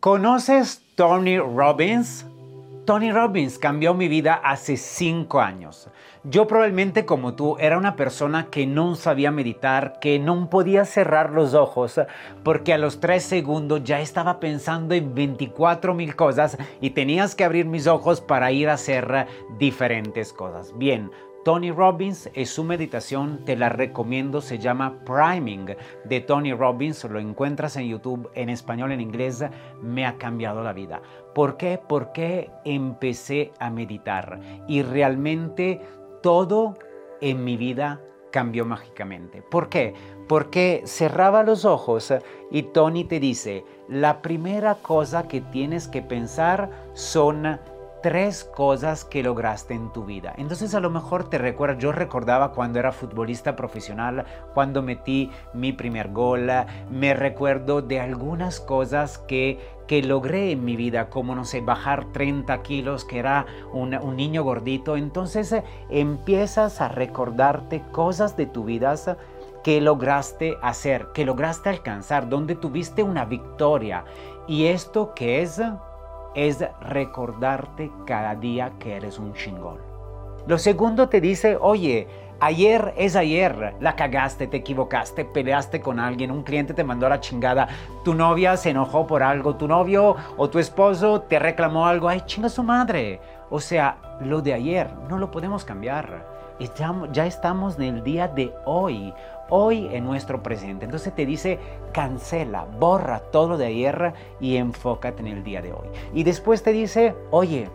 ¿Conoces 0.00 0.84
Tony 0.94 1.38
Robbins? 1.38 2.24
Tony 2.86 3.10
Robbins 3.10 3.58
cambió 3.58 3.94
mi 3.94 4.06
vida 4.06 4.34
hace 4.44 4.76
cinco 4.76 5.40
años. 5.40 5.90
Yo 6.22 6.46
probablemente 6.46 7.04
como 7.04 7.34
tú 7.34 7.56
era 7.58 7.76
una 7.76 7.96
persona 7.96 8.46
que 8.48 8.64
no 8.64 8.94
sabía 8.94 9.32
meditar, 9.32 9.98
que 10.00 10.20
no 10.20 10.48
podía 10.50 10.84
cerrar 10.84 11.32
los 11.32 11.54
ojos 11.54 12.00
porque 12.44 12.72
a 12.72 12.78
los 12.78 13.00
tres 13.00 13.24
segundos 13.24 13.82
ya 13.82 14.00
estaba 14.00 14.38
pensando 14.38 14.94
en 14.94 15.16
24 15.16 15.94
mil 15.94 16.14
cosas 16.14 16.56
y 16.80 16.90
tenías 16.90 17.34
que 17.34 17.42
abrir 17.42 17.66
mis 17.66 17.88
ojos 17.88 18.20
para 18.20 18.52
ir 18.52 18.68
a 18.68 18.74
hacer 18.74 19.26
diferentes 19.58 20.32
cosas. 20.32 20.72
Bien, 20.78 21.10
Tony 21.48 21.70
Robbins 21.70 22.28
es 22.34 22.50
su 22.50 22.62
meditación, 22.62 23.42
te 23.46 23.56
la 23.56 23.70
recomiendo, 23.70 24.42
se 24.42 24.58
llama 24.58 24.98
Priming 25.06 25.76
de 26.04 26.20
Tony 26.20 26.52
Robbins, 26.52 27.04
lo 27.04 27.18
encuentras 27.18 27.76
en 27.76 27.88
YouTube 27.88 28.30
en 28.34 28.50
español, 28.50 28.92
en 28.92 29.00
inglés, 29.00 29.42
me 29.80 30.04
ha 30.04 30.18
cambiado 30.18 30.62
la 30.62 30.74
vida. 30.74 31.00
¿Por 31.34 31.56
qué? 31.56 31.80
Porque 31.88 32.50
empecé 32.66 33.52
a 33.60 33.70
meditar 33.70 34.38
y 34.68 34.82
realmente 34.82 35.80
todo 36.22 36.74
en 37.22 37.42
mi 37.44 37.56
vida 37.56 38.02
cambió 38.30 38.66
mágicamente. 38.66 39.40
¿Por 39.40 39.70
qué? 39.70 39.94
Porque 40.28 40.82
cerraba 40.84 41.44
los 41.44 41.64
ojos 41.64 42.12
y 42.50 42.62
Tony 42.64 43.04
te 43.04 43.20
dice, 43.20 43.64
la 43.88 44.20
primera 44.20 44.74
cosa 44.74 45.26
que 45.28 45.40
tienes 45.40 45.88
que 45.88 46.02
pensar 46.02 46.68
son 46.92 47.58
tres 48.02 48.44
cosas 48.44 49.04
que 49.04 49.22
lograste 49.22 49.74
en 49.74 49.92
tu 49.92 50.04
vida. 50.04 50.34
Entonces 50.36 50.74
a 50.74 50.80
lo 50.80 50.90
mejor 50.90 51.28
te 51.28 51.38
recuerdas, 51.38 51.78
yo 51.78 51.92
recordaba 51.92 52.52
cuando 52.52 52.78
era 52.78 52.92
futbolista 52.92 53.56
profesional, 53.56 54.24
cuando 54.54 54.82
metí 54.82 55.30
mi 55.52 55.72
primer 55.72 56.08
gol, 56.12 56.50
me 56.90 57.14
recuerdo 57.14 57.82
de 57.82 58.00
algunas 58.00 58.60
cosas 58.60 59.18
que, 59.18 59.58
que 59.86 60.02
logré 60.02 60.52
en 60.52 60.64
mi 60.64 60.76
vida, 60.76 61.10
como 61.10 61.34
no 61.34 61.44
sé, 61.44 61.60
bajar 61.60 62.12
30 62.12 62.62
kilos, 62.62 63.04
que 63.04 63.18
era 63.18 63.46
un, 63.72 63.90
niño 64.16 64.44
gordito. 64.44 64.96
Entonces 64.96 65.54
empiezas 65.90 66.80
a 66.80 66.88
recordarte 66.88 67.82
cosas 67.92 68.36
de 68.36 68.46
tu 68.46 68.64
vida 68.64 68.78
que 69.62 69.80
lograste 69.80 70.56
hacer, 70.62 71.08
que 71.12 71.24
lograste 71.24 71.68
alcanzar, 71.68 72.28
donde 72.28 72.54
tuviste 72.54 73.02
una 73.02 73.24
victoria. 73.24 74.04
Y 74.46 74.66
esto 74.66 75.12
que 75.14 75.42
es 75.42 75.60
es 76.46 76.64
recordarte 76.80 77.90
cada 78.06 78.36
día 78.36 78.72
que 78.78 78.94
eres 78.94 79.18
un 79.18 79.32
chingón. 79.34 79.78
Lo 80.46 80.56
segundo 80.56 81.08
te 81.08 81.20
dice, 81.20 81.58
oye, 81.60 82.06
ayer 82.40 82.94
es 82.96 83.16
ayer, 83.16 83.74
la 83.80 83.96
cagaste, 83.96 84.46
te 84.46 84.58
equivocaste, 84.58 85.24
peleaste 85.24 85.80
con 85.80 85.98
alguien, 85.98 86.30
un 86.30 86.44
cliente 86.44 86.74
te 86.74 86.84
mandó 86.84 87.06
a 87.06 87.10
la 87.10 87.20
chingada, 87.20 87.68
tu 88.04 88.14
novia 88.14 88.56
se 88.56 88.70
enojó 88.70 89.06
por 89.06 89.22
algo, 89.22 89.56
tu 89.56 89.66
novio 89.66 90.16
o 90.36 90.48
tu 90.48 90.58
esposo 90.58 91.22
te 91.22 91.38
reclamó 91.38 91.86
algo, 91.86 92.08
ay, 92.08 92.22
chinga 92.24 92.48
su 92.48 92.62
madre. 92.62 93.20
O 93.50 93.60
sea, 93.60 94.18
lo 94.20 94.42
de 94.42 94.54
ayer 94.54 94.90
no 95.08 95.18
lo 95.18 95.30
podemos 95.30 95.64
cambiar. 95.64 96.26
Ya, 97.12 97.24
estamos 97.24 97.76
en 97.76 97.82
el 97.96 98.02
día 98.02 98.26
de 98.26 98.52
hoy, 98.64 99.14
hoy 99.48 99.88
en 99.92 100.04
nuestro 100.04 100.42
presente. 100.42 100.84
Entonces 100.84 101.14
te 101.14 101.24
dice, 101.24 101.58
cancela, 101.92 102.64
borra 102.64 103.20
todo 103.20 103.56
de 103.56 103.66
ayer 103.66 104.12
y 104.40 104.56
enfócate 104.56 105.20
en 105.20 105.28
el 105.28 105.44
día 105.44 105.62
de 105.62 105.72
hoy. 105.72 105.86
Y 106.12 106.24
después 106.24 106.62
te 106.62 106.72
dice, 106.72 107.14
oye, 107.30 107.70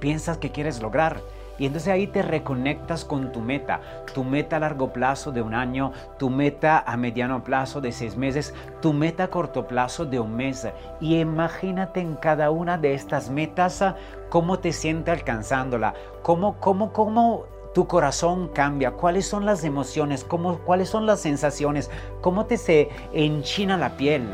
piensas 0.00 0.38
que 0.38 0.50
quieres 0.50 0.80
lograr. 0.80 1.20
Y 1.60 1.66
entonces 1.66 1.92
ahí 1.92 2.06
te 2.06 2.22
reconectas 2.22 3.04
con 3.04 3.32
tu 3.32 3.40
meta, 3.40 3.82
tu 4.14 4.24
meta 4.24 4.56
a 4.56 4.60
largo 4.60 4.94
plazo 4.94 5.30
de 5.30 5.42
un 5.42 5.54
año, 5.54 5.92
tu 6.18 6.30
meta 6.30 6.82
a 6.86 6.96
mediano 6.96 7.44
plazo 7.44 7.82
de 7.82 7.92
seis 7.92 8.16
meses, 8.16 8.54
tu 8.80 8.94
meta 8.94 9.24
a 9.24 9.28
corto 9.28 9.66
plazo 9.66 10.06
de 10.06 10.18
un 10.18 10.34
mes. 10.34 10.66
Y 11.00 11.18
imagínate 11.18 12.00
en 12.00 12.16
cada 12.16 12.50
una 12.50 12.78
de 12.78 12.94
estas 12.94 13.28
metas 13.28 13.84
cómo 14.30 14.58
te 14.58 14.72
sientes 14.72 15.12
alcanzándola, 15.12 15.92
cómo, 16.22 16.58
cómo, 16.60 16.94
cómo 16.94 17.44
tu 17.74 17.86
corazón 17.86 18.48
cambia, 18.48 18.92
cuáles 18.92 19.26
son 19.26 19.44
las 19.44 19.62
emociones, 19.62 20.24
cómo, 20.24 20.60
cuáles 20.60 20.88
son 20.88 21.04
las 21.04 21.20
sensaciones, 21.20 21.90
cómo 22.22 22.46
te 22.46 22.56
se 22.56 22.88
enchina 23.12 23.76
la 23.76 23.98
piel. 23.98 24.26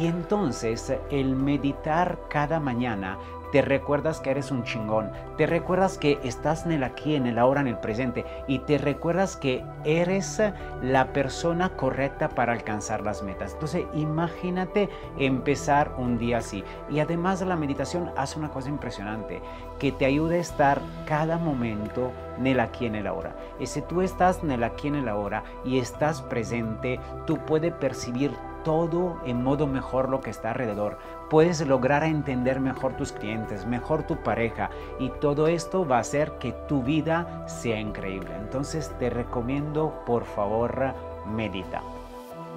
Y 0.00 0.06
entonces 0.06 0.94
el 1.10 1.36
meditar 1.36 2.18
cada 2.30 2.58
mañana 2.58 3.18
te 3.54 3.62
recuerdas 3.62 4.18
que 4.18 4.32
eres 4.32 4.50
un 4.50 4.64
chingón, 4.64 5.12
te 5.36 5.46
recuerdas 5.46 5.96
que 5.96 6.18
estás 6.24 6.66
en 6.66 6.72
el 6.72 6.82
aquí, 6.82 7.14
en 7.14 7.28
el 7.28 7.38
ahora, 7.38 7.60
en 7.60 7.68
el 7.68 7.78
presente 7.78 8.24
y 8.48 8.58
te 8.58 8.78
recuerdas 8.78 9.36
que 9.36 9.64
eres 9.84 10.42
la 10.82 11.12
persona 11.12 11.68
correcta 11.68 12.28
para 12.28 12.52
alcanzar 12.52 13.02
las 13.02 13.22
metas. 13.22 13.52
Entonces 13.52 13.84
imagínate 13.94 14.88
empezar 15.18 15.94
un 15.98 16.18
día 16.18 16.38
así. 16.38 16.64
Y 16.90 16.98
además 16.98 17.42
la 17.42 17.54
meditación 17.54 18.10
hace 18.16 18.40
una 18.40 18.50
cosa 18.50 18.70
impresionante, 18.70 19.40
que 19.78 19.92
te 19.92 20.04
ayuda 20.04 20.34
a 20.34 20.38
estar 20.38 20.80
cada 21.06 21.38
momento 21.38 22.10
en 22.36 22.48
el 22.48 22.58
aquí, 22.58 22.86
en 22.86 22.96
el 22.96 23.06
ahora. 23.06 23.36
Y 23.60 23.66
si 23.66 23.82
tú 23.82 24.00
estás 24.00 24.42
en 24.42 24.50
el 24.50 24.64
aquí, 24.64 24.88
en 24.88 24.96
el 24.96 25.08
ahora 25.08 25.44
y 25.64 25.78
estás 25.78 26.22
presente, 26.22 26.98
tú 27.24 27.38
puedes 27.38 27.72
percibir 27.74 28.32
todo 28.64 29.20
en 29.24 29.44
modo 29.44 29.68
mejor 29.68 30.08
lo 30.08 30.20
que 30.20 30.30
está 30.30 30.50
alrededor. 30.50 30.98
Puedes 31.30 31.64
lograr 31.66 32.02
entender 32.02 32.58
mejor 32.58 32.96
tus 32.96 33.12
clientes, 33.12 33.66
mejor 33.66 34.02
tu 34.02 34.16
pareja 34.16 34.70
y 34.98 35.10
todo 35.20 35.46
esto 35.46 35.86
va 35.86 35.98
a 35.98 36.00
hacer 36.00 36.32
que 36.40 36.52
tu 36.66 36.82
vida 36.82 37.44
sea 37.46 37.78
increíble. 37.78 38.30
Entonces 38.36 38.92
te 38.98 39.10
recomiendo 39.10 40.02
por 40.04 40.24
favor 40.24 40.94
medita. 41.26 41.82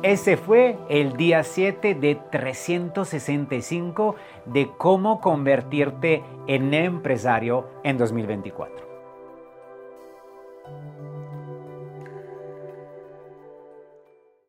Ese 0.04 0.38
fue 0.38 0.78
el 0.90 1.18
día 1.18 1.44
7 1.44 1.96
de 1.96 2.16
365 2.32 4.16
de 4.46 4.70
cómo 4.78 5.20
convertirte 5.22 6.24
en 6.46 6.74
empresario 6.74 7.68
en 7.84 7.98
2024. 7.98 8.86